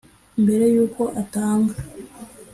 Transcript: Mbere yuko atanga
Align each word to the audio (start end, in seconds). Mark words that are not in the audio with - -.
Mbere 0.43 0.65
yuko 0.75 1.01
atanga 1.21 1.75